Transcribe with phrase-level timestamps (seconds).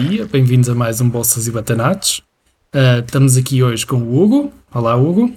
[0.00, 2.22] dia, bem-vindos a mais um Bolsas e Batanatos.
[2.74, 4.52] Uh, estamos aqui hoje com o Hugo.
[4.72, 5.34] Olá, Hugo.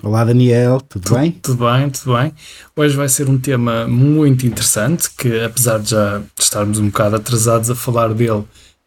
[0.00, 1.32] Olá, Daniel, tudo, tudo bem?
[1.32, 2.32] Tudo bem, tudo bem.
[2.76, 7.68] Hoje vai ser um tema muito interessante, que apesar de já estarmos um bocado atrasados
[7.68, 8.44] a falar dele,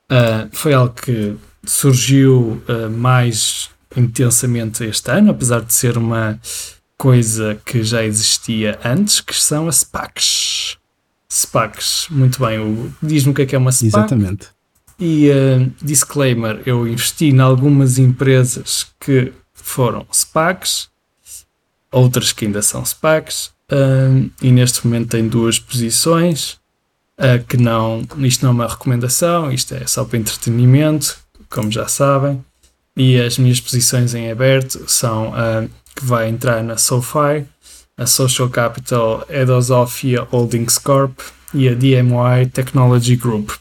[0.10, 6.40] uh, foi algo que surgiu uh, mais intensamente este ano, apesar de ser uma
[6.98, 10.78] coisa que já existia antes, que são as SPACs.
[11.30, 12.94] SPACs, muito bem.
[13.04, 13.88] Diz-me o que é que é uma SPAC.
[13.88, 14.57] Exatamente.
[15.00, 20.90] E uh, disclaimer: eu investi em algumas empresas que foram SPACs,
[21.92, 26.58] outras que ainda são SPACs, uh, e neste momento tenho duas posições.
[27.20, 31.18] Uh, que não, isto não é uma recomendação, isto é só para entretenimento,
[31.50, 32.44] como já sabem.
[32.96, 35.34] E as minhas posições em aberto são
[35.96, 37.46] que vai entrar na SoFi,
[37.98, 41.20] a Social Capital Edosofia Holdings Corp
[41.54, 43.52] e a DMY Technology Group,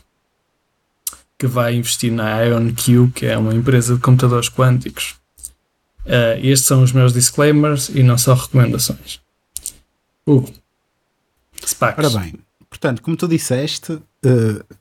[1.39, 5.17] que vai investir na IonQ, que é uma empresa de computadores quânticos.
[6.05, 9.21] Uh, estes são os meus disclaimers e não são recomendações.
[10.27, 10.45] Uh,
[11.65, 12.05] SPACs.
[12.05, 12.35] Ora bem,
[12.71, 14.77] portanto, como tu disseste, uh,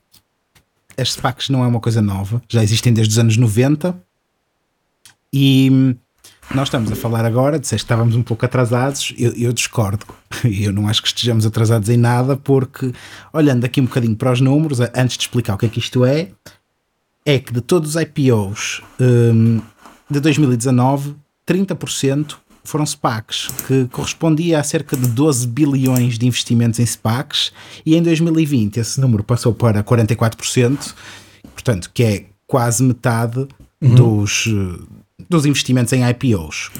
[0.96, 3.98] as SPACs não é uma coisa nova, já existem desde os anos 90
[5.32, 5.96] e
[6.54, 10.06] nós estamos a falar agora, disseste que estávamos um pouco atrasados, eu, eu discordo.
[10.44, 12.92] Eu não acho que estejamos atrasados em nada, porque
[13.32, 16.04] olhando aqui um bocadinho para os números, antes de explicar o que é que isto
[16.04, 16.30] é,
[17.24, 19.60] é que de todos os IPOs um,
[20.10, 26.86] de 2019, 30% foram SPACs, que correspondia a cerca de 12 bilhões de investimentos em
[26.86, 27.52] SPACs,
[27.84, 30.94] e em 2020 esse número passou para 44%,
[31.52, 33.46] portanto, que é quase metade
[33.80, 33.94] uhum.
[33.94, 34.46] dos
[35.28, 36.70] dos investimentos em IPOs.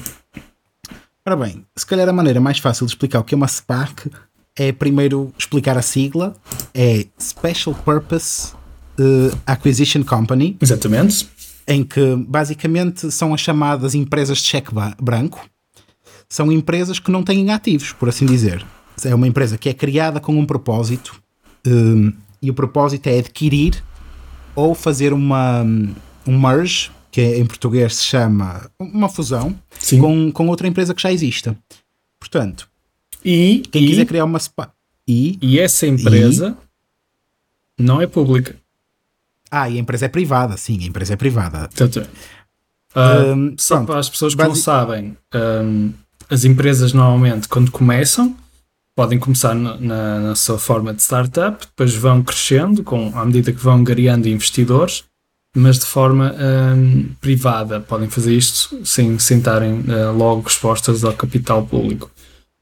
[1.25, 4.09] Ora bem, se calhar a maneira mais fácil de explicar o que é uma SPAC
[4.57, 6.35] é primeiro explicar a sigla,
[6.73, 8.53] é Special Purpose
[8.99, 10.57] uh, Acquisition Company.
[10.59, 11.29] Exatamente.
[11.67, 15.45] Em que basicamente são as chamadas empresas de cheque branco.
[16.27, 18.65] São empresas que não têm ativos, por assim dizer.
[19.03, 21.21] É uma empresa que é criada com um propósito
[21.65, 22.11] um,
[22.41, 23.83] e o propósito é adquirir
[24.55, 25.61] ou fazer uma,
[26.25, 29.57] um merge que em português se chama uma fusão
[29.99, 31.57] com, com outra empresa que já exista.
[32.19, 32.69] Portanto,
[33.25, 34.39] e, quem e, quiser criar uma.
[35.07, 36.55] E, e essa empresa
[37.79, 38.55] e, não é pública.
[39.49, 41.67] Ah, e a empresa é privada, sim, a empresa é privada.
[42.95, 45.91] Uh, um, só para as pessoas que não sabem, um,
[46.29, 48.37] as empresas normalmente, quando começam,
[48.95, 53.51] podem começar na, na, na, sua forma de startup, depois vão crescendo com, à medida
[53.51, 55.03] que vão angariando investidores
[55.55, 56.35] mas de forma
[56.75, 57.79] um, privada.
[57.79, 62.11] Podem fazer isto sem, estarem uh, logo expostas ao capital público.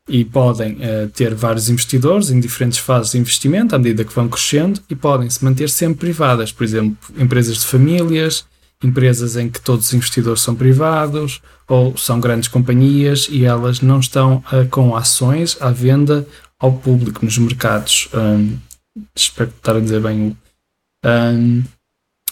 [0.07, 4.29] E podem uh, ter vários investidores em diferentes fases de investimento à medida que vão
[4.29, 6.51] crescendo e podem se manter sempre privadas.
[6.51, 8.46] Por exemplo, empresas de famílias,
[8.84, 14.00] empresas em que todos os investidores são privados ou são grandes companhias e elas não
[14.00, 16.25] estão uh, com ações à venda
[16.59, 18.07] ao público nos mercados.
[18.13, 18.57] Um,
[19.16, 20.38] espero estar a dizer bem o.
[21.07, 21.63] Um,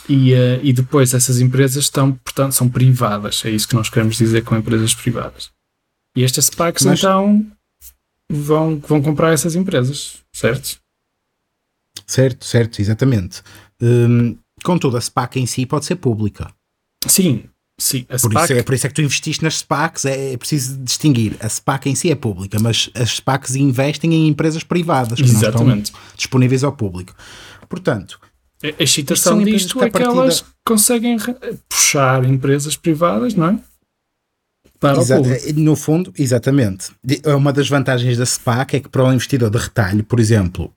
[0.07, 3.43] e, uh, e depois essas empresas estão, portanto, são privadas.
[3.45, 5.51] É isso que nós queremos dizer com empresas privadas.
[6.15, 6.99] E estas SPACs Mas...
[6.99, 7.45] então
[8.31, 10.77] vão, vão comprar essas empresas, certo?
[12.05, 13.41] Certo, certo, exatamente.
[13.81, 16.51] Hum, contudo, a SPAC em si pode ser pública.
[17.07, 17.45] Sim,
[17.79, 18.05] sim.
[18.09, 18.43] A por, SPAC...
[18.43, 21.37] isso é, por isso é que tu investiste nas SPACs, é, é preciso distinguir.
[21.39, 25.67] A SPAC em si é pública, mas as SPACs investem em empresas privadas que Exatamente.
[25.67, 27.15] não estão disponíveis ao público.
[27.67, 28.19] Portanto,
[28.63, 31.17] a excitação disto é que elas conseguem
[31.67, 33.59] puxar empresas privadas, não é?
[34.79, 35.59] Para Exa o público.
[35.59, 36.91] No fundo, exatamente.
[37.23, 40.73] É uma das vantagens da SPAC é que para um investidor de retalho, por exemplo,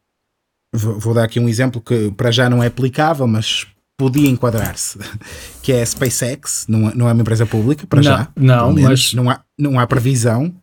[0.73, 3.67] vou dar aqui um exemplo que para já não é aplicável, mas
[3.99, 4.99] podia enquadrar-se,
[5.63, 8.29] que é a SpaceX, não é, não é uma empresa pública, para não, já.
[8.37, 10.55] Não, mas não há, não há previsão.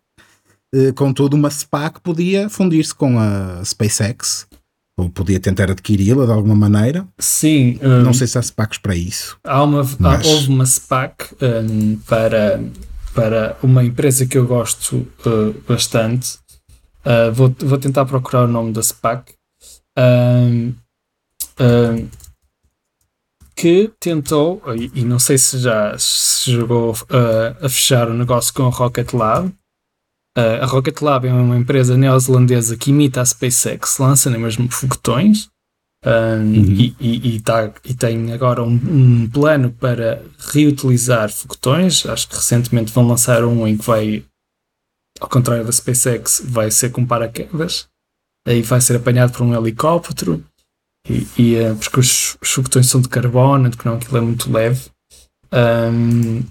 [0.74, 4.48] Eh, contudo, uma SPAC podia fundir-se com a SpaceX
[4.98, 7.08] ou podia tentar adquiri-la de alguma maneira.
[7.18, 7.80] Sim.
[7.82, 9.38] Um, não sei se há SPACs para isso.
[9.44, 10.26] Há uma, mas...
[10.26, 12.64] há, houve uma SPAC um, para,
[13.14, 16.38] para uma empresa que eu gosto uh, bastante.
[17.06, 19.34] Uh, vou, vou tentar procurar o nome da SPAC.
[19.98, 20.74] Um,
[23.56, 28.54] que tentou, e, e, não sei se já se chegou uh, a fechar o negócio
[28.54, 29.54] com a Rocket Lab,
[30.36, 35.48] a Rocket Lab é uma empresa neozelandesa que imita a SpaceX, lança nem mesmo foguetões
[36.06, 36.66] um, uhum.
[36.66, 40.22] e, e, e, tá, e, tem agora um, um, plano para
[40.52, 42.06] reutilizar foguetões.
[42.06, 44.26] Acho que recentemente vão lançar um em que vai,
[45.20, 47.88] ao contrário da SpaceX, vai ser com paraquedas,
[48.46, 50.44] aí vai ser apanhado por um helicóptero.
[51.10, 54.52] E, e uh, porque os, os foguetões são de carbono, porque não aquilo é muito
[54.52, 54.90] leve.
[55.54, 56.44] Um,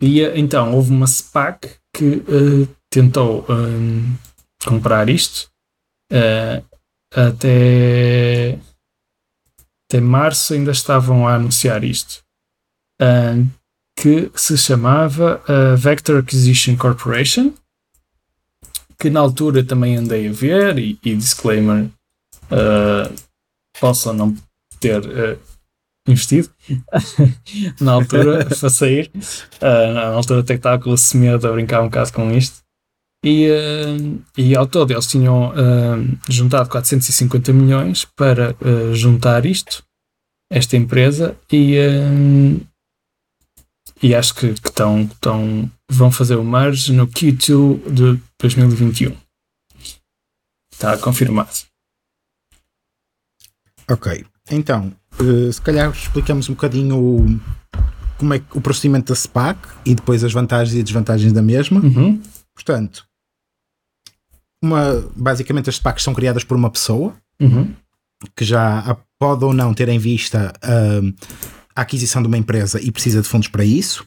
[0.00, 4.16] e então houve uma SPAC que uh, tentou um,
[4.64, 5.50] comprar isto
[6.10, 6.64] uh,
[7.14, 8.58] até,
[9.86, 12.24] até março ainda estavam a anunciar isto.
[13.00, 13.46] Uh,
[13.98, 15.42] que se chamava
[15.78, 17.54] Vector Acquisition Corporation,
[18.98, 21.88] que na altura também andei a ver, e, e disclaimer,
[23.80, 24.36] posso não
[24.78, 25.00] ter
[26.06, 26.50] investido
[27.80, 29.10] na altura para sair.
[29.14, 32.65] Uh, na altura até que estava com o Semedo a brincar um bocado com isto.
[33.26, 38.54] E, uh, e ao todo eles tinham uh, juntado 450 milhões para
[38.94, 39.82] juntar isto,
[40.48, 41.74] esta empresa, e,
[44.00, 49.16] e acho que, que tão, tão, vão fazer o merge no Q2 de 2021.
[50.72, 51.50] Está confirmado.
[53.90, 54.92] Ok, então
[55.52, 57.40] se calhar explicamos um bocadinho o,
[58.18, 61.80] como é o procedimento da SPAC e depois as vantagens e desvantagens da mesma.
[61.80, 62.22] Uhum.
[62.54, 63.04] Portanto,
[64.66, 67.72] uma, basicamente as SPACs são criadas por uma pessoa uhum.
[68.34, 71.14] que já pode ou não ter em vista uh,
[71.74, 74.06] a aquisição de uma empresa e precisa de fundos para isso.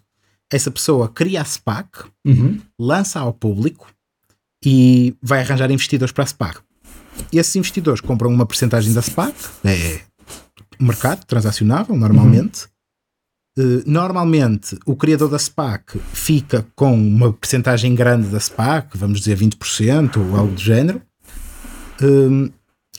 [0.51, 2.59] Essa pessoa cria a SPAC, uhum.
[2.79, 3.87] lança ao público
[4.63, 6.59] e vai arranjar investidores para a SPAC.
[7.31, 10.01] E esses investidores compram uma porcentagem da SPAC, é
[10.79, 12.63] mercado transacionável, normalmente.
[12.63, 12.78] Uhum.
[13.59, 19.37] Uh, normalmente, o criador da SPAC fica com uma percentagem grande da SPAC, vamos dizer
[19.37, 21.01] 20% ou algo do género.
[22.01, 22.49] Uh,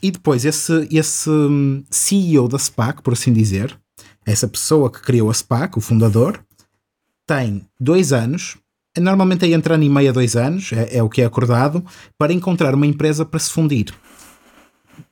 [0.02, 1.30] e depois, esse, esse
[1.88, 3.74] CEO da SPAC, por assim dizer,
[4.26, 6.38] essa pessoa que criou a SPAC, o fundador,
[7.26, 8.58] tem dois anos,
[8.98, 11.82] normalmente é entre ano e meio a dois anos, é, é o que é acordado,
[12.18, 13.94] para encontrar uma empresa para se fundir.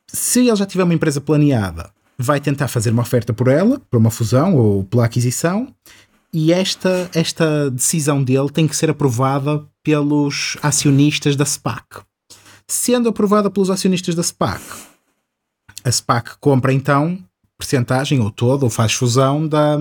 [0.06, 3.98] Se ele já tiver uma empresa planeada vai tentar fazer uma oferta por ela, por
[3.98, 5.72] uma fusão ou pela aquisição,
[6.32, 12.02] e esta, esta decisão dele tem que ser aprovada pelos acionistas da SPAC.
[12.66, 14.62] Sendo aprovada pelos acionistas da SPAC,
[15.82, 17.18] a SPAC compra então
[17.56, 19.76] percentagem ou todo, ou faz fusão da,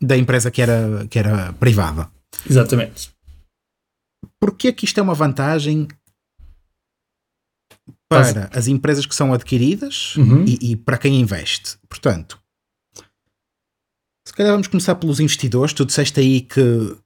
[0.00, 2.10] da empresa que era, que era privada.
[2.48, 3.10] Exatamente.
[4.40, 5.86] Porquê que isto é uma vantagem
[8.08, 10.44] para as empresas que são adquiridas uhum.
[10.46, 11.76] e, e, para quem investe.
[11.88, 12.38] Portanto,
[14.26, 15.72] se calhar vamos começar pelos investidores.
[15.72, 16.96] Tu disseste aí que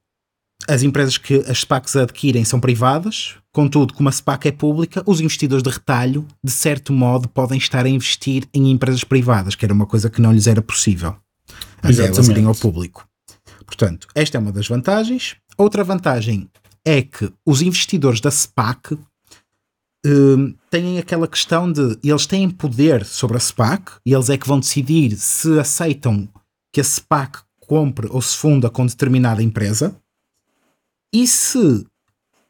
[0.67, 5.19] as empresas que as SPACs adquirem são privadas, contudo, como a SPAC é pública, os
[5.19, 9.73] investidores de retalho, de certo modo, podem estar a investir em empresas privadas, que era
[9.73, 11.15] uma coisa que não lhes era possível
[11.81, 13.07] até elas irem ao público.
[13.65, 15.35] Portanto, esta é uma das vantagens.
[15.57, 16.49] Outra vantagem
[16.85, 18.97] é que os investidores da SPAC
[20.05, 24.47] uh, têm aquela questão de eles têm poder sobre a SPAC e eles é que
[24.47, 26.27] vão decidir se aceitam
[26.73, 29.95] que a SPAC compre ou se funda com determinada empresa.
[31.13, 31.85] E se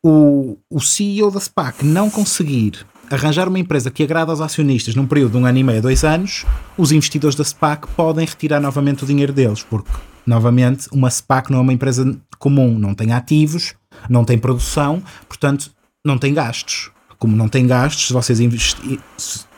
[0.03, 5.06] o, o CEO da SPAC não conseguir arranjar uma empresa que agrada aos acionistas num
[5.06, 6.45] período de um ano e meio, dois anos,
[6.77, 9.92] os investidores da SPAC podem retirar novamente o dinheiro deles, porque,
[10.25, 13.75] novamente, uma SPAC não é uma empresa comum, não tem ativos,
[14.10, 15.72] não tem produção, portanto,
[16.05, 16.89] não tem gastos
[17.22, 19.00] como não tem gastos, se vocês investir,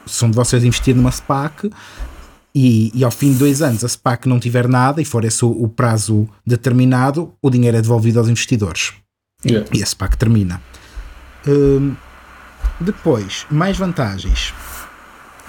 [0.05, 1.71] são de vocês investir numa SPAC
[2.53, 5.45] e, e, ao fim de dois anos a SPAC não tiver nada e for esse
[5.45, 8.91] o, o prazo determinado, o dinheiro é devolvido aos investidores.
[9.45, 9.65] Yeah.
[9.73, 10.61] E a SPAC termina.
[11.47, 11.95] Hum,
[12.81, 14.53] depois, mais vantagens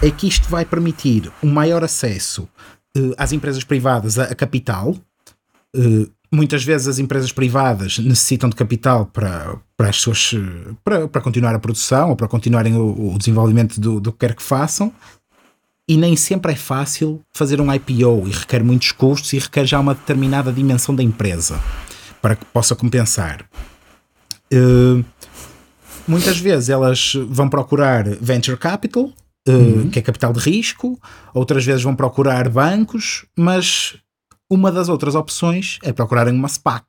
[0.01, 2.49] é que isto vai permitir um maior acesso
[2.97, 4.97] uh, às empresas privadas a, a capital.
[5.75, 10.35] Uh, muitas vezes as empresas privadas necessitam de capital para, para as suas
[10.83, 14.35] para, para continuar a produção ou para continuarem o, o desenvolvimento do, do que quer
[14.35, 14.93] que façam
[15.89, 19.79] e nem sempre é fácil fazer um IPO e requer muitos custos e requer já
[19.79, 21.61] uma determinada dimensão da empresa
[22.23, 23.45] para que possa compensar.
[24.53, 25.05] Uh,
[26.09, 29.13] muitas vezes elas vão procurar venture capital,
[29.47, 29.91] uh, uhum.
[29.91, 30.99] que é capital de risco,
[31.35, 33.99] outras vezes vão procurar bancos, mas
[34.55, 36.87] uma das outras opções é procurarem uma SPAC.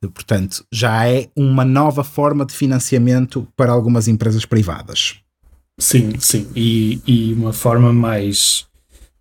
[0.00, 5.16] Portanto, já é uma nova forma de financiamento para algumas empresas privadas.
[5.78, 6.48] Sim, sim.
[6.54, 8.66] E, e uma forma mais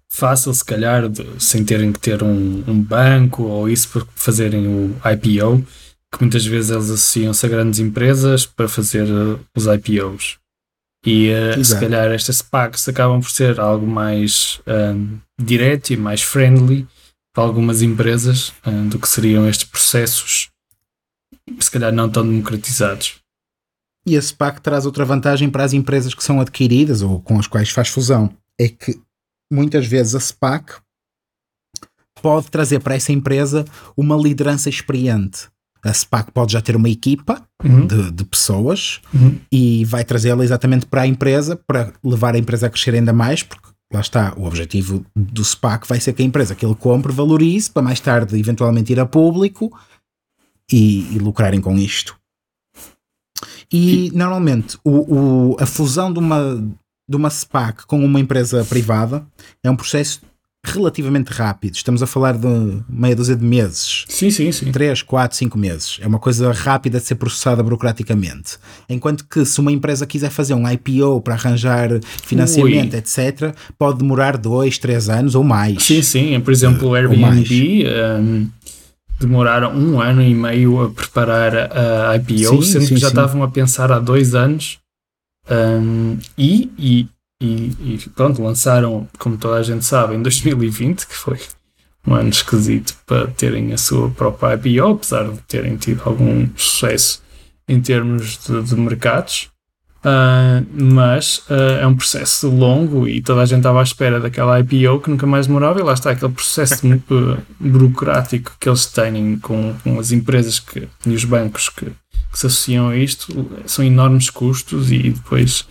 [0.08, 4.68] fácil, se calhar, de, sem terem que ter um, um, banco ou isso para fazerem
[4.68, 5.65] o IPO,
[6.12, 10.38] que muitas vezes eles associam-se a grandes empresas para fazer uh, os IPOs.
[11.06, 16.22] E uh, se calhar estas SPACs acabam por ser algo mais um, direto e mais
[16.22, 16.88] friendly
[17.34, 20.50] para algumas empresas uh, do que seriam estes processos,
[21.60, 23.16] se calhar não tão democratizados.
[24.06, 27.48] E a SPAC traz outra vantagem para as empresas que são adquiridas ou com as
[27.48, 28.36] quais faz fusão.
[28.60, 29.00] é que
[29.52, 30.75] muitas vezes a SPAC
[32.22, 33.66] pode trazer para essa empresa
[33.98, 35.48] uma liderança experiente.
[35.84, 37.86] A SPAC pode já ter uma equipa uhum.
[37.86, 39.38] de, de, pessoas uhum.
[39.52, 43.44] e vai trazê-la exatamente para a empresa para levar a empresa a crescer ainda mais,
[43.44, 47.12] porque lá está, o objetivo do SPAC vai ser que a empresa que ele compre
[47.12, 49.71] valorize para mais tarde eventualmente ir a público
[50.71, 52.17] e, e lucrarem com isto.
[53.71, 56.55] E normalmente o, o, a fusão de uma,
[57.09, 59.25] de uma SPAC com uma empresa privada
[59.63, 60.21] é um processo
[60.65, 61.75] relativamente rápido.
[61.75, 62.48] Estamos a falar de
[62.88, 64.05] meia dúzia de meses.
[64.08, 64.72] Sim, sim, sim.
[64.72, 66.00] 3, 4, 5 meses.
[66.01, 68.58] É uma coisa rápida de ser processada burocraticamente.
[68.89, 71.89] Enquanto que se uma empresa quiser fazer um IPO para arranjar
[72.24, 73.00] financiamento, Ui.
[73.00, 75.84] etc., pode demorar 2, 3 anos ou mais.
[75.84, 76.39] Sim, sim.
[76.39, 77.86] Por exemplo, o Airbnb
[78.20, 78.50] um,
[79.20, 83.13] demoraram um ano e meio a preparar a IPO, sim, sendo sim, que já sim.
[83.13, 84.79] estavam a pensar há dois anos.
[85.50, 87.08] Um, e, e
[87.43, 91.38] e, e, pronto, lançaram, como toda a gente sabe, em 2020, que foi
[92.07, 97.21] um ano esquisito para terem a sua própria IPO, apesar de terem tido algum sucesso
[97.67, 99.50] em termos de, de mercados.
[100.00, 104.59] Uh, mas uh, é um processo longo e toda a gente estava à espera daquela
[104.59, 109.39] IPO que nunca mais demorava e lá está aquele processo uh, burocrático que eles têm
[109.39, 113.85] com, com as empresas que, e os bancos que, que se associam a isto são
[113.85, 115.65] enormes custos e depois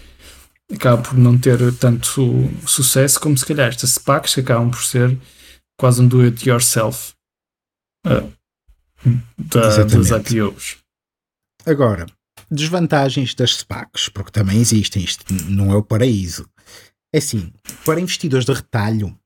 [0.72, 5.18] acaba por não ter tanto sucesso como se calhar estas SPACs que acabam por ser
[5.78, 7.12] quase um do-it-yourself
[8.06, 8.32] uh,
[9.38, 10.78] da, das IPOs.
[11.66, 12.06] Agora,
[12.50, 16.48] desvantagens das SPACs, porque também existem, isto não é o paraíso.
[17.14, 17.52] É assim,
[17.84, 19.16] para investidores de retalho,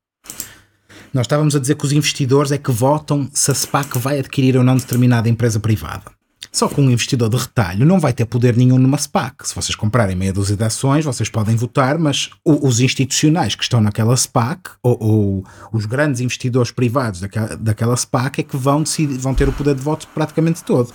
[1.13, 4.57] nós estávamos a dizer que os investidores é que votam se a SPAC vai adquirir
[4.57, 6.16] ou não determinada empresa privada.
[6.57, 9.47] Só que um investidor de retalho não vai ter poder nenhum numa SPAC.
[9.47, 13.79] Se vocês comprarem meia dúzia de ações, vocês podem votar, mas os institucionais que estão
[13.79, 19.19] naquela SPAC, ou, ou os grandes investidores privados daquela, daquela SPAC, é que vão, decidir,
[19.19, 20.91] vão ter o poder de voto praticamente todo.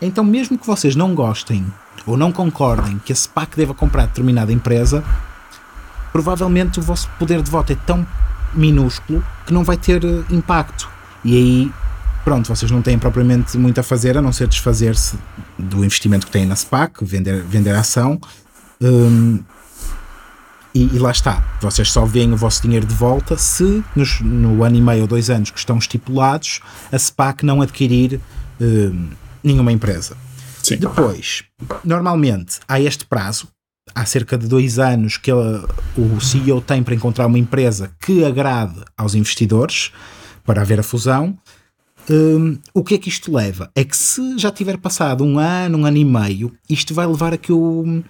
[0.00, 1.66] Então, mesmo que vocês não gostem
[2.06, 5.02] ou não concordem que a SPAC deva comprar determinada empresa,
[6.12, 8.06] provavelmente o vosso poder de voto é tão
[8.54, 10.88] minúsculo que não vai ter eh, impacto.
[11.24, 11.72] E aí
[12.24, 15.16] pronto, vocês não têm propriamente muito a fazer a não ser desfazer-se
[15.58, 18.20] do investimento que têm na SPAC, vender, vender a ação.
[18.80, 19.40] Um,
[20.74, 24.64] e, e, lá está, vocês só veem o vosso dinheiro de volta se nos, no
[24.64, 26.60] ano e meio ou dois anos que estão estipulados
[26.90, 28.18] a SPAC não adquirir
[28.58, 29.10] um,
[29.44, 30.16] nenhuma empresa.
[30.62, 30.76] Sim.
[30.76, 31.44] Depois,
[31.84, 33.48] normalmente há este prazo,
[33.94, 38.24] há cerca de dois anos que ele, o CEO tem para encontrar uma empresa que
[38.24, 39.92] agrade aos investidores
[40.44, 41.36] para haver a fusão.
[42.10, 43.70] Um, o que é que isto leva?
[43.74, 47.32] É que se já tiver passado um ano, um ano e meio, isto vai levar
[47.32, 48.02] a que o,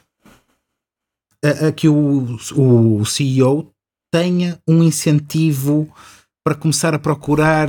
[1.45, 3.71] a, a que o, o CEO
[4.13, 5.89] tenha um incentivo
[6.45, 7.69] para começar a procurar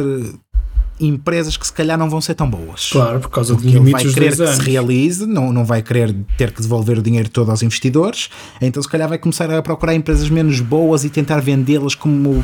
[1.00, 2.90] empresas que se calhar não vão ser tão boas.
[2.92, 6.52] Claro, por causa Porque ele vai querer que se realize, não, não vai querer ter
[6.52, 8.30] que devolver o dinheiro todo aos investidores,
[8.62, 12.44] então se calhar vai começar a procurar empresas menos boas e tentar vendê-las como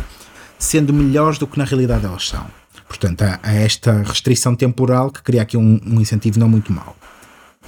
[0.57, 2.59] sendo melhores do que na realidade elas são.
[2.89, 6.98] Portanto, há, há esta restrição temporal que cria aqui um, um incentivo não muito mau.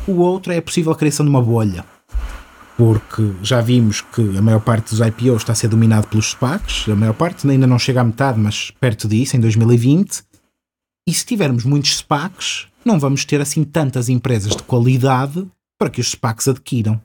[0.08, 1.86] O outro é a possível criação de uma bolha,
[2.76, 6.90] porque já vimos que a maior parte dos IPOs está a ser dominado pelos SPACs,
[6.90, 10.24] a maior parte ainda não chega à metade, mas perto disso, em 2020.
[11.08, 15.48] E se tivermos muitos SPACs, não vamos ter assim tantas empresas de qualidade
[15.78, 17.00] para que os SPACs adquiram.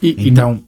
[0.00, 0.62] E, então,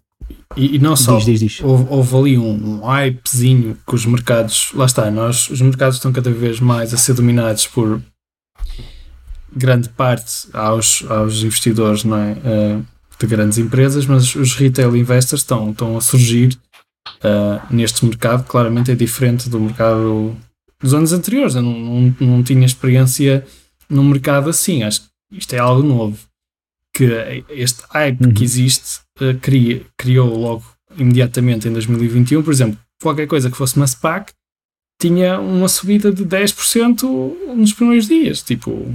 [0.57, 1.61] e, e não só, diz, diz, diz.
[1.63, 6.13] Houve, houve, ali um, um hypezinho que os mercados, lá está, nós, os mercados estão
[6.13, 8.03] cada vez mais a ser dominados por
[9.55, 12.33] grande parte aos, aos investidores não é?
[12.33, 12.87] Uh,
[13.19, 16.59] de grandes empresas, mas os retail investors estão, estão a surgir
[17.19, 18.47] uh, neste mercado.
[18.47, 20.35] Claramente é diferente do mercado
[20.81, 21.55] dos anos anteriores.
[21.55, 23.47] Eu não, não, não tinha experiência
[23.89, 24.83] num mercado assim.
[24.83, 26.19] Acho que isto é algo novo.
[26.95, 28.35] Que este hype uhum.
[28.35, 30.65] que existe uh, cria, criou logo
[30.97, 34.33] imediatamente em 2021, por exemplo, qualquer coisa que fosse uma SPAC
[35.01, 38.43] tinha uma subida de 10% nos primeiros dias.
[38.43, 38.93] Tipo,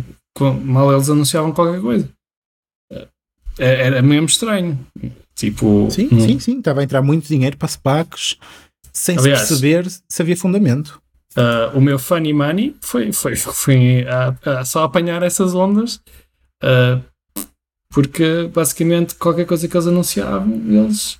[0.64, 2.10] mal eles anunciavam qualquer coisa.
[2.92, 3.08] Uh,
[3.58, 4.78] era mesmo estranho.
[5.34, 6.60] Tipo, sim, um, sim, sim.
[6.60, 8.38] Estava a entrar muito dinheiro para SPACs
[8.94, 11.02] sem aliás, se perceber se havia fundamento.
[11.36, 15.96] Uh, o meu funny money foi, foi, foi a, a só apanhar essas ondas
[16.64, 17.04] uh,
[17.96, 21.18] porque basicamente qualquer coisa que eles anunciavam, eles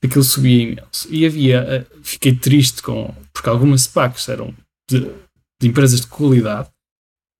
[0.00, 1.08] aquilo subia imenso.
[1.10, 4.54] E havia, eh, fiquei triste com, porque algumas SPACs eram
[4.88, 5.00] de,
[5.60, 6.70] de, empresas de qualidade,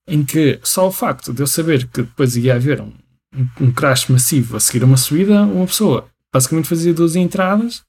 [0.09, 2.93] em que só o facto de eu saber que depois ia haver um,
[3.61, 7.85] um, crash massivo a seguir uma subida, uma pessoa basicamente fazia duas entradas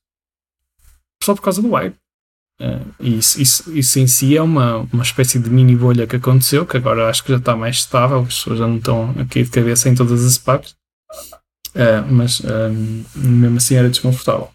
[1.23, 1.97] só por causa do hype.
[2.59, 6.65] Uh, isso, isso, isso em si é uma, uma espécie de mini bolha que aconteceu,
[6.65, 9.49] que agora acho que já está mais estável, as pessoas já não estão aqui de
[9.49, 10.71] cabeça em todas as SPACs,
[11.75, 14.49] uh, mas um, mesmo assim era desconfortável.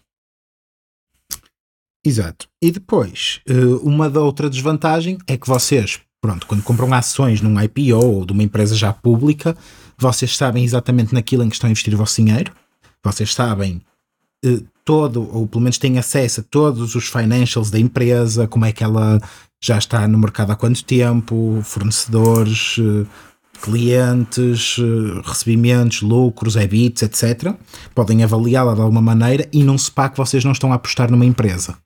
[2.05, 2.49] Exato.
[2.61, 3.39] E depois,
[3.81, 8.33] uma da outra desvantagem é que vocês, pronto, quando compram ações num IPO ou de
[8.33, 9.55] uma empresa já pública,
[9.97, 12.51] vocês sabem exatamente naquilo em que estão a investir o vosso dinheiro,
[13.01, 13.81] vocês sabem
[14.85, 18.83] todo, ou pelo menos têm acesso a todos os financials da empresa, como é que
[18.83, 19.21] ela
[19.61, 23.05] já está no mercado há quanto tempo, fornecedores, eh,
[23.61, 27.55] clientes, eh, recebimentos, lucros, EBITs, etc.
[27.95, 31.09] Podem avaliá-la de alguma maneira e não se pá que vocês não estão a apostar
[31.09, 31.77] numa empresa.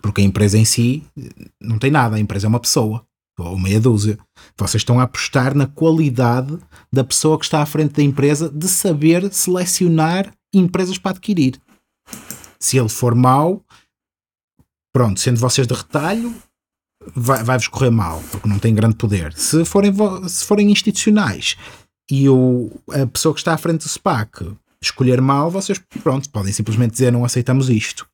[0.00, 1.28] Porque a empresa em si eh,
[1.60, 3.04] não tem nada, a empresa é uma pessoa,
[3.38, 4.18] ou meia dúzia.
[4.56, 6.56] Vocês estão a apostar na qualidade
[6.90, 11.60] da pessoa que está à frente da empresa de saber selecionar empresas para adquirir.
[12.58, 13.62] Se ele for mau,
[14.92, 16.34] pronto, sendo vocês de retalho,
[17.14, 19.32] vai-vos vai correr mal, porque não tem grande poder.
[19.34, 19.92] Se forem,
[20.28, 21.56] se forem institucionais
[22.10, 26.52] e o, a pessoa que está à frente do SPAC escolher mal, vocês, pronto, podem
[26.52, 28.06] simplesmente dizer não aceitamos isto.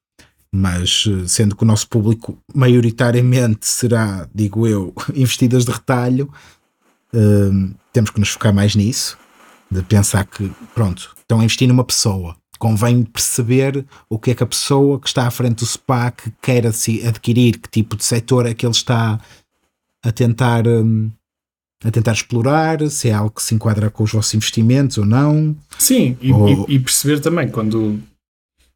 [0.55, 6.31] Mas sendo que o nosso público maioritariamente será, digo eu, investidas de retalho,
[7.13, 9.17] hum, temos que nos focar mais nisso,
[9.71, 14.43] de pensar que, pronto, estão a investir numa pessoa convém perceber o que é que
[14.45, 18.55] a pessoa que está à frente do SPAC quer adquirir, que tipo de setor é
[18.55, 19.19] que ele está
[20.01, 21.11] a tentar, um,
[21.83, 25.57] a tentar explorar, se é algo que se enquadra com os vossos investimentos ou não.
[25.77, 26.69] Sim, e, ou...
[26.69, 27.99] e, e perceber também quando,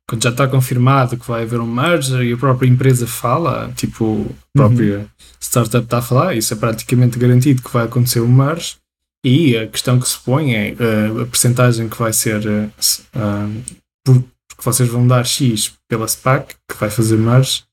[0.08, 4.26] quando já está confirmado que vai haver um merger e a própria empresa fala, tipo,
[4.52, 5.06] a própria uhum.
[5.40, 8.78] startup está a falar, isso é praticamente garantido que vai acontecer um merge
[9.26, 13.62] e a questão que se põe é uh, a percentagem que vai ser, uh,
[14.12, 17.64] porque vocês vão dar X pela SPAC, que vai fazer merge,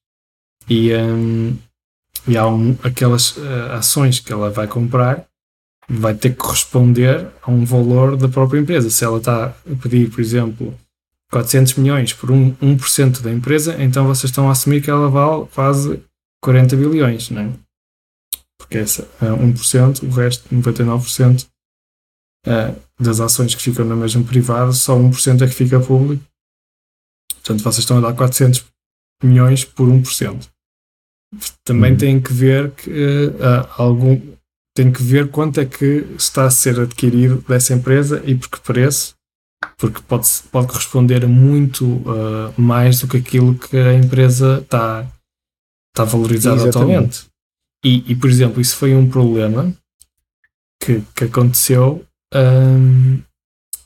[0.69, 1.57] e, um,
[2.27, 3.37] e há um, aquelas
[3.71, 5.25] ações que ela vai comprar,
[5.87, 8.89] vai ter que corresponder a um valor da própria empresa.
[8.89, 10.73] Se ela está a pedir, por exemplo,
[11.31, 15.45] 400 milhões por 1%, 1 da empresa, então vocês estão a assumir que ela vale
[15.53, 16.01] quase
[16.41, 17.49] 40 bilhões, não é?
[18.63, 21.52] porque essa é 1%, o resto, 99% é,
[22.99, 26.23] das ações que ficam na mesma privada, só 1% é que fica público.
[27.35, 28.65] Portanto, vocês estão a dar 400
[29.23, 30.49] milhões por 1%.
[31.63, 31.97] Também uhum.
[31.97, 34.19] tem que ver que uh, algum
[34.75, 38.59] tem que ver quanto é que está a ser adquirido dessa empresa e por que
[38.59, 39.15] preço,
[39.77, 45.07] porque pode, pode corresponder a muito uh, mais do que aquilo que a empresa está,
[45.93, 47.25] está valorizada atualmente.
[47.85, 49.73] E, e, por exemplo, isso foi um problema
[50.81, 53.23] que, que aconteceu um,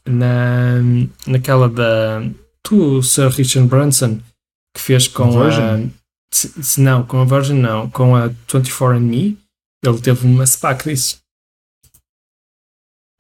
[0.06, 0.82] na,
[1.26, 2.22] naquela da.
[2.64, 4.20] Tu, Sir Richard Branson,
[4.76, 5.50] que fez com a.
[6.34, 9.38] Se, não, com a Virgin não, com a 24andMe,
[9.84, 11.22] ele teve uma SPAC disso.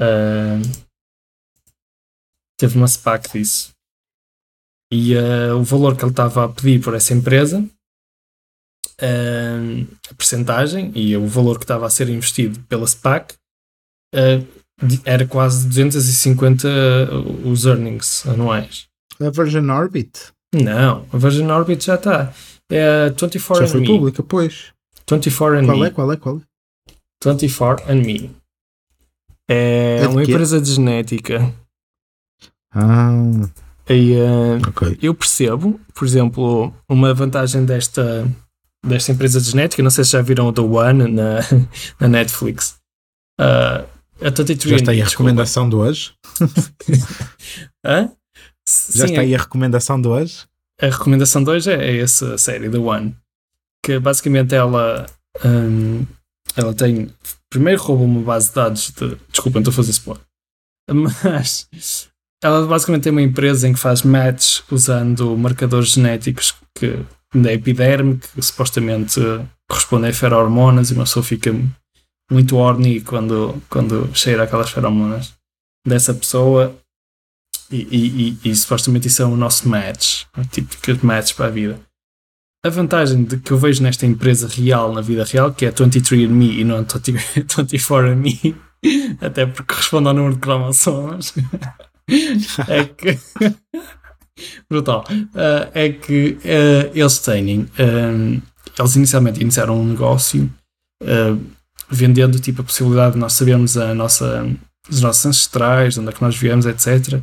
[0.02, 0.62] Uh,
[2.60, 3.72] teve uma SPAC disso.
[4.92, 7.68] E uh, o valor que ele estava a pedir por essa empresa
[9.02, 13.36] uh, a percentagem e o valor que estava a ser investido pela SPAC
[14.16, 14.67] uh,
[15.06, 16.68] era quase 250
[17.44, 18.88] os earnings anuais.
[19.20, 20.12] A Virgin Orbit?
[20.54, 22.34] Não, a Virgin Orbit já está.
[22.70, 23.88] É a 24 Já foi me.
[23.88, 24.74] pública, pois.
[25.10, 25.86] 24 and qual me.
[25.86, 26.42] é, qual é, qual é?
[27.24, 28.32] 24 and me.
[29.50, 31.54] É, é uma empresa de genética.
[32.74, 33.12] Ah.
[33.90, 34.98] E, uh, okay.
[35.02, 38.28] Eu percebo, por exemplo, uma vantagem desta
[38.86, 39.82] desta empresa de genética.
[39.82, 41.40] Não sei se já viram o The One na,
[42.00, 42.78] na Netflix.
[43.40, 43.88] Uh,
[44.22, 46.14] a 23 Já está aí a recomendação de hoje?
[47.86, 48.12] Hã?
[48.94, 50.46] Já Sim, está aí a recomendação de hoje?
[50.82, 53.16] A recomendação de hoje é, é essa série, The One.
[53.84, 55.06] Que basicamente ela,
[55.44, 56.06] um,
[56.56, 57.10] ela tem.
[57.50, 59.18] Primeiro rouba uma base de dados de.
[59.32, 60.24] Desculpa, estou a fazer spoiler.
[60.90, 61.68] Mas
[62.44, 67.04] ela basicamente tem uma empresa em que faz match usando marcadores genéticos que
[67.34, 69.20] da epiderme, que supostamente
[69.70, 71.54] corresponde a ferormonas e uma pessoa fica
[72.32, 75.34] muito horny quando, quando cheira aquelas feromonas
[75.86, 76.76] dessa pessoa
[77.72, 81.50] e, e, e, e, supostamente isso é o nosso match, o típico match para a
[81.50, 81.80] vida.
[82.66, 86.60] A vantagem de que eu vejo nesta empresa real, na vida real, que é 23andMe
[86.60, 88.56] e não 24andMe,
[89.22, 91.34] até porque corresponde ao número de cromossomas,
[92.68, 93.20] é que
[94.70, 95.06] brutal.
[95.12, 97.62] Uh, é que uh, eles têm.
[97.62, 98.42] Uh,
[98.78, 100.50] eles inicialmente iniciaram um negócio
[101.90, 104.46] vendendo tipo a possibilidade de nós sabermos a nossa,
[104.90, 107.22] os nossos ancestrais, de onde é que nós viemos, etc.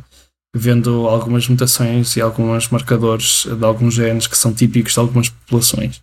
[0.55, 6.01] vendo algumas mutações e alguns marcadores de alguns genes que são típicos de algumas populações.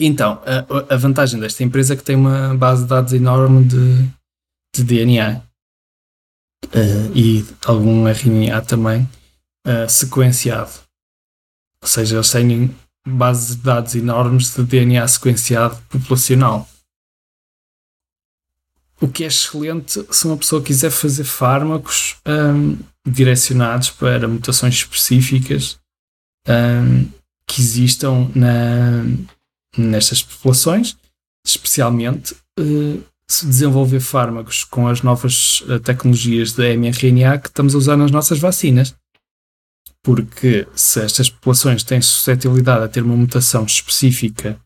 [0.00, 4.08] Então, a, a vantagem desta empresa é que tem uma base de dados enorme de,
[4.76, 9.08] de DNA uh, eh, e algum RNA também
[9.66, 10.70] uh, sequenciado.
[11.82, 12.74] Ou seja, eles têm
[13.06, 16.68] bases de dados enormes de DNA sequenciado populacional.
[19.00, 25.78] O que é excelente se uma pessoa quiser fazer fármacos um, direcionados para mutações específicas
[26.48, 27.08] um,
[27.46, 29.04] que existam na,
[29.76, 30.96] nestas populações,
[31.46, 37.78] especialmente uh, se desenvolver fármacos com as novas uh, tecnologias de mRNA que estamos a
[37.78, 38.94] usar nas nossas vacinas.
[40.02, 44.58] Porque se estas populações têm suscetibilidade a ter uma mutação específica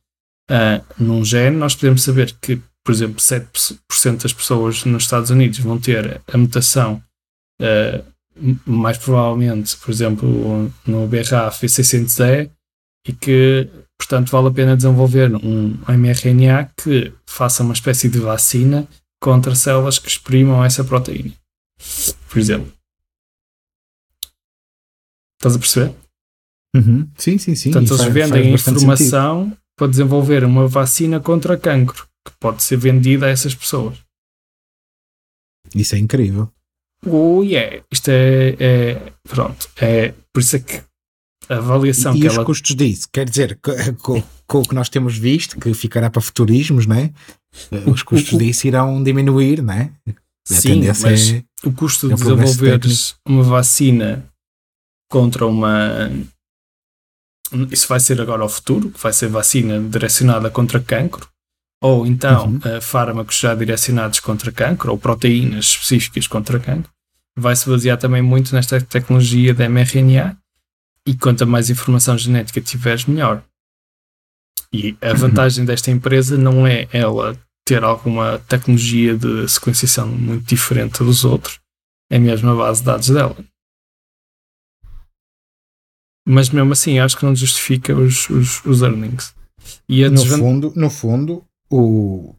[0.50, 5.58] uh, num gene, nós podemos saber que, por exemplo, 7% das pessoas nos Estados Unidos
[5.58, 7.02] vão ter a mutação
[7.60, 8.12] uh,
[8.64, 12.50] mais provavelmente, por exemplo, no BRAF V600E
[13.06, 13.70] e que
[14.02, 18.86] Portanto, vale a pena desenvolver um mRNA que faça uma espécie de vacina
[19.20, 21.32] contra células que exprimam essa proteína.
[22.28, 22.72] Por exemplo.
[25.38, 25.94] Estás a perceber?
[26.74, 27.08] Uhum.
[27.16, 27.70] Sim, sim, sim.
[27.70, 29.58] Portanto, eles vendem informação sentido.
[29.76, 33.98] para desenvolver uma vacina contra cancro que pode ser vendida a essas pessoas.
[35.74, 36.50] Isso é incrível.
[37.06, 37.82] Oh, yeah.
[37.90, 39.12] Isto é, é.
[39.24, 39.68] Pronto.
[39.76, 40.82] É, por isso é que
[41.48, 42.44] a avaliação e, que e os ela...
[42.44, 43.58] custos disso, quer dizer,
[44.00, 47.12] com, com, o que nós temos visto, que ficará para futurismos, né?
[47.86, 49.92] os custos o, o, disso irão diminuir, né?
[50.08, 52.80] A Sim, mas é, o custo de é desenvolver
[53.26, 54.28] uma vacina
[55.10, 56.10] contra uma.
[57.70, 61.28] Isso vai ser agora ao futuro, que vai ser vacina direcionada contra cancro,
[61.82, 62.56] ou então uhum.
[62.58, 66.90] uh, fármacos já direcionados contra cancro, ou proteínas específicas contra cancro.
[67.36, 70.36] Vai se basear também muito nesta tecnologia da mRNA,
[71.04, 73.42] e quanto mais informação genética tiveres, melhor.
[74.72, 81.02] E a vantagem desta empresa não é ela ter alguma tecnologia de sequenciação muito diferente
[81.02, 81.58] dos outros,
[82.10, 83.36] é mesmo a base de dados dela.
[86.26, 89.34] Mas mesmo assim, acho que não justifica os, os, os earnings.
[89.88, 92.34] E no, fundo, no fundo, o,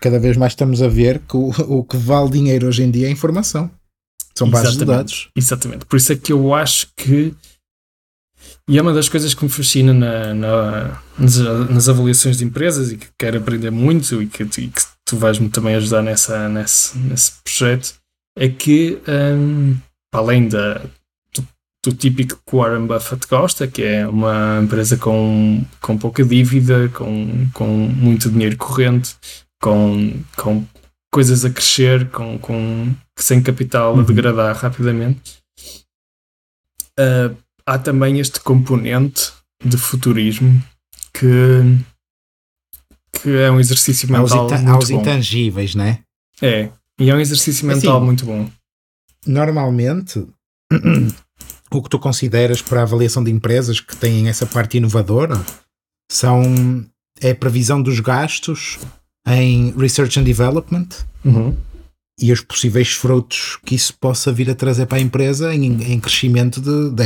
[0.00, 3.06] cada vez mais estamos a ver que o, o que vale dinheiro hoje em dia
[3.06, 3.70] é informação.
[4.34, 5.28] São bases de dados.
[5.36, 5.84] Exatamente.
[5.84, 7.34] Por isso é que eu acho que
[8.68, 11.36] e é uma das coisas que me fascina na, na, nas,
[11.70, 15.48] nas, avaliações de empresas e que quero aprender muito e que, e que tu vais-me
[15.48, 17.94] também ajudar nessa, nesse, nesse projeto,
[18.36, 18.98] é que,
[19.36, 19.76] um,
[20.12, 20.80] além da,
[21.84, 27.48] do, típico que Warren Buffett gosta, que é uma empresa com, com pouca dívida, com,
[27.52, 29.16] com muito dinheiro corrente,
[29.60, 30.64] com, com
[31.12, 34.04] coisas a crescer, com, com, sem capital a uhum.
[34.04, 35.42] degradar rapidamente.
[36.98, 39.32] Uh, há também este componente
[39.64, 40.62] de futurismo
[41.12, 41.26] que,
[43.20, 44.40] que é um exercício mental.
[44.40, 45.00] Aos, muito aos bom.
[45.00, 46.00] intangíveis, né?
[46.40, 48.50] É, e é um exercício mental assim, muito bom.
[49.26, 50.26] Normalmente,
[51.78, 55.40] o que tu consideras para a avaliação de empresas que têm essa parte inovadora
[56.10, 56.84] são
[57.20, 58.78] é a previsão dos gastos
[59.26, 60.88] em research and development
[61.24, 61.56] uhum.
[62.20, 66.00] e os possíveis frutos que isso possa vir a trazer para a empresa em, em
[66.00, 67.02] crescimento de, de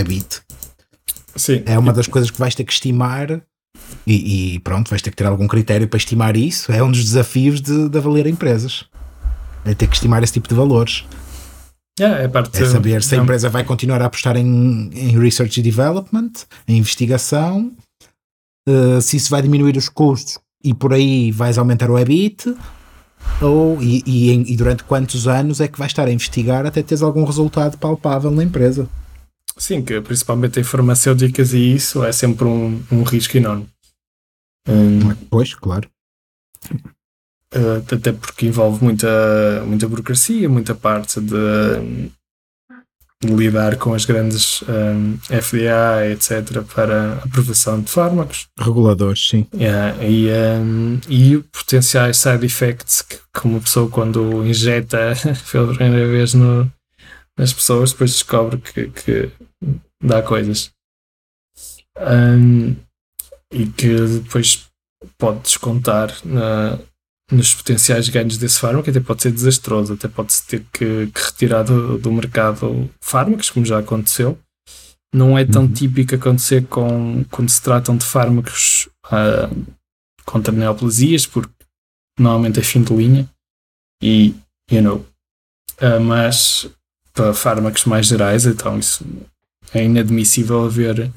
[1.37, 1.63] Sim.
[1.67, 3.43] É uma das coisas que vais ter que estimar
[4.07, 6.73] e, e, pronto, vais ter que ter algum critério para estimar isso.
[6.73, 8.85] É um dos desafios de, de avaliar empresas.
[9.65, 11.05] É ter que estimar esse tipo de valores.
[11.99, 15.63] É, parte é saber se a empresa vai continuar a apostar em, em research e
[15.63, 16.31] development,
[16.69, 17.73] em investigação,
[18.69, 22.55] uh, se isso vai diminuir os custos e por aí vais aumentar o EBIT,
[23.41, 27.03] ou, e, e, e durante quantos anos é que vais estar a investigar até teres
[27.03, 28.89] algum resultado palpável na empresa.
[29.57, 33.67] Sim, que principalmente em farmacêuticas e isso é sempre um, um risco enorme.
[34.69, 35.89] Um, pois, claro.
[37.57, 42.11] Uh, até porque envolve muita, muita burocracia, muita parte de,
[43.23, 48.47] de lidar com as grandes um, FDA, etc., para aprovação de fármacos.
[48.59, 49.47] Reguladores, sim.
[49.55, 50.29] Yeah, e,
[50.61, 55.15] um, e potenciais side effects que, que uma pessoa, quando injeta
[55.51, 56.71] pela primeira vez no,
[57.39, 59.31] nas pessoas, depois descobre que, que
[60.03, 60.71] dá coisas.
[61.99, 62.77] Um,
[63.51, 64.67] e que depois
[65.17, 66.79] pode descontar na,
[67.31, 71.65] nos potenciais ganhos desse fármaco, até pode ser desastroso, até pode-se ter que, que retirar
[71.65, 74.39] do, do, mercado fármacos, como já aconteceu.
[75.13, 75.73] Não é tão uhum.
[75.73, 79.75] típico acontecer com, quando se tratam de fármacos uh,
[80.25, 81.53] contra neoplasias, porque
[82.19, 83.29] normalmente é fim de linha,
[84.03, 84.35] e,
[84.71, 85.07] you know,
[85.81, 86.69] uh, mas
[87.13, 89.05] para fármacos mais gerais, então isso
[89.73, 91.11] é inadmissível haver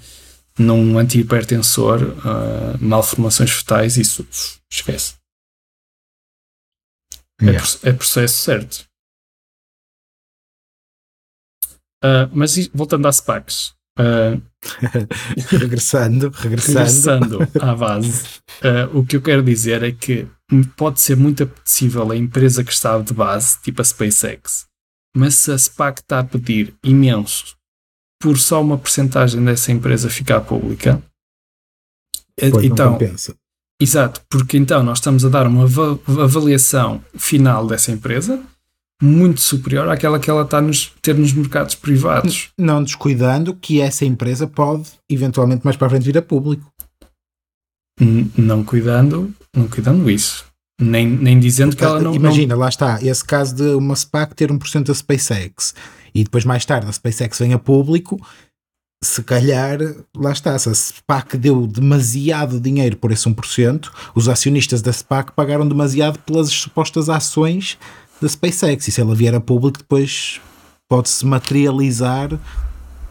[0.57, 4.25] num antihipertensor uh, malformações fetais, isso
[4.71, 5.18] esquece.
[7.41, 7.67] É yeah.
[7.83, 8.89] É, é, processo certo.
[12.03, 13.73] Uh, mas voltando às SPACs.
[13.99, 14.41] Uh,
[15.57, 20.25] regressando, regressando, regressando à base, uh, o que eu quero dizer é que
[20.77, 24.67] pode ser muito apetecível a empresa que está de base, tipo a SpaceX,
[25.15, 27.57] mas se a SPAC está a pedir imenso
[28.21, 31.01] por só uma porcentagem dessa empresa ficar pública,
[32.37, 32.97] pois então,
[33.81, 35.65] exato, porque então nós estamos a dar uma
[36.23, 38.41] avaliação final dessa empresa
[39.01, 42.49] muito superior àquela que ela está a nos, ter nos mercados privados.
[42.57, 46.69] Não descuidando que essa empresa pode eventualmente mais para a frente vir a público.
[47.99, 50.45] N não cuidando, não cuidando isso.
[50.81, 52.13] Nem, nem dizendo que ela não.
[52.13, 52.61] Imagina, não...
[52.61, 55.73] lá está, esse caso de uma SPAC ter 1% da SpaceX
[56.13, 58.19] e depois mais tarde a SpaceX vem a público,
[59.01, 59.79] se calhar,
[60.15, 65.31] lá está, se a SPAC deu demasiado dinheiro por esse 1%, os acionistas da SPAC
[65.31, 67.77] pagaram demasiado pelas supostas ações
[68.21, 68.87] da SpaceX.
[68.87, 70.41] E se ela vier a público, depois
[70.89, 72.37] pode-se materializar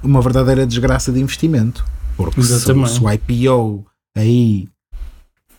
[0.03, 1.85] uma verdadeira desgraça de investimento.
[2.17, 4.69] Porque se, se o IPO aí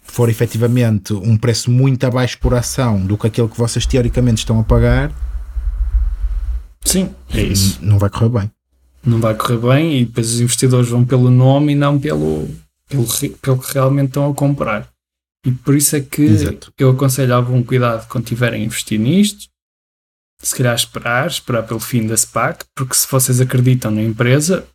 [0.03, 4.59] for efetivamente um preço muito abaixo por ação do que aquele que vocês teoricamente estão
[4.59, 5.11] a pagar,
[6.85, 7.79] sim, é isso.
[7.81, 8.51] Não vai correr bem.
[9.03, 12.47] Não vai correr bem e depois os investidores vão pelo nome e não pelo,
[12.87, 13.05] pelo,
[13.41, 14.89] pelo que realmente estão a comprar.
[15.45, 16.73] E por isso é que Exato.
[16.77, 19.47] eu aconselhava um cuidado quando tiverem a investir nisto.
[20.41, 24.65] Se calhar esperar, esperar pelo fim da SPAC, porque se vocês acreditam na empresa,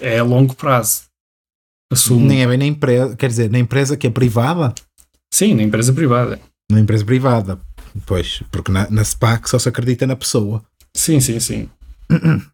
[0.00, 1.04] é a longo prazo.
[1.90, 2.26] Assumo.
[2.26, 4.74] Nem é bem na empresa, quer dizer, na empresa que é privada?
[5.32, 6.40] Sim, na empresa privada.
[6.70, 7.60] Na empresa privada,
[8.06, 10.62] pois, porque na, na SPAC só se acredita na pessoa.
[10.94, 11.68] Sim, sim, sim.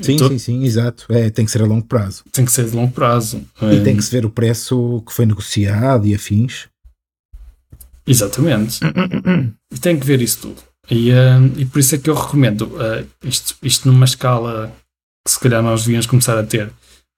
[0.00, 1.06] Sim, sim, sim, exato.
[1.08, 2.22] É, tem que ser a longo prazo.
[2.30, 3.42] Tem que ser de longo prazo.
[3.62, 3.80] E é...
[3.82, 6.68] tem que se ver o preço que foi negociado e afins.
[8.06, 8.80] Exatamente.
[9.72, 10.62] e tem que ver isso tudo.
[10.90, 14.72] E, uh, e por isso é que eu recomendo uh, isto, isto numa escala
[15.24, 16.72] que se calhar nós devíamos começar a ter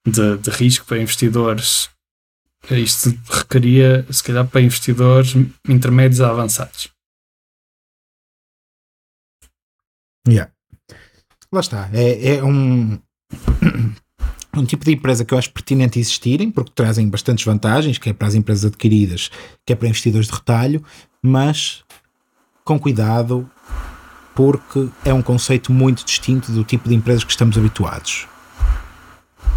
[0.07, 1.89] de, de risco para investidores.
[2.71, 5.35] Isto requeria, se calhar, para investidores
[5.67, 6.89] intermédios a avançados.
[10.27, 10.51] Yeah.
[11.51, 11.89] Lá está.
[11.93, 12.97] É, é um,
[14.55, 18.13] um tipo de empresa que eu acho pertinente existirem, porque trazem bastantes vantagens, que é
[18.13, 19.31] para as empresas adquiridas,
[19.65, 20.83] que é para investidores de retalho,
[21.21, 21.83] mas
[22.63, 23.49] com cuidado,
[24.35, 28.27] porque é um conceito muito distinto do tipo de empresas que estamos habituados.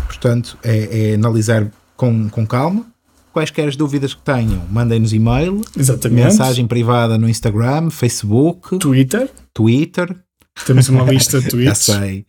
[0.07, 2.87] Portanto, é, é analisar com, com calma.
[3.33, 6.25] Quaisquer as dúvidas que tenham, mandem-nos e-mail, Exatamente.
[6.25, 9.31] mensagem privada no Instagram, Facebook, Twitter.
[9.55, 10.23] Twitter.
[10.67, 11.87] Temos uma lista de tweets.
[11.87, 12.27] Já sei.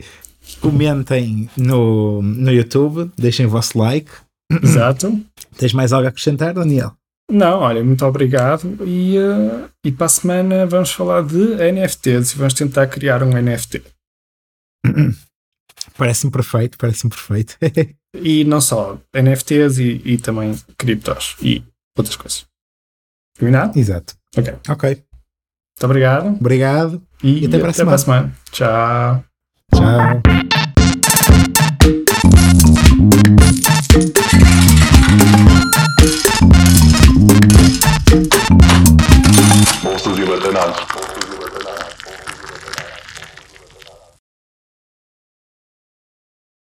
[0.59, 4.11] Comentem no, no YouTube, deixem o vosso like.
[4.61, 5.21] Exato.
[5.57, 6.95] Tens mais algo a acrescentar, Daniel?
[7.31, 8.77] Não, olha, muito obrigado.
[8.85, 13.29] E, uh, e para a semana vamos falar de NFTs e vamos tentar criar um
[13.29, 13.81] NFT.
[15.97, 17.57] Parece-me perfeito, parece-me perfeito.
[18.15, 21.63] e não só NFTs e, e também criptos e
[21.95, 22.45] outras coisas.
[23.37, 23.77] Combinado?
[23.77, 24.15] Exato.
[24.35, 24.53] Ok.
[24.69, 25.03] Ok.
[25.73, 26.27] Muito obrigado.
[26.39, 27.01] Obrigado.
[27.23, 28.33] E, e até, e para, até a para a semana.
[28.51, 29.23] Tchau.
[29.73, 30.21] Tchau.